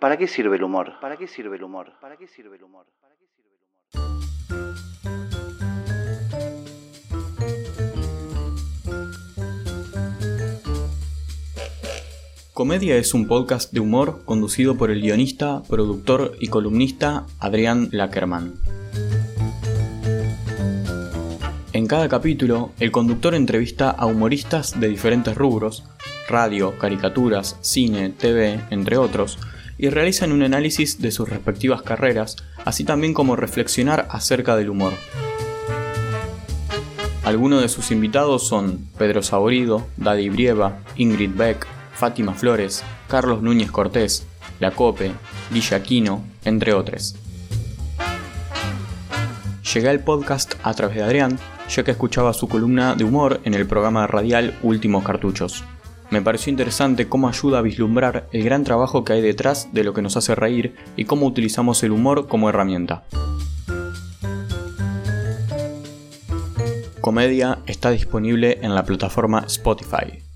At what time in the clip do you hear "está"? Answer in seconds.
67.66-67.90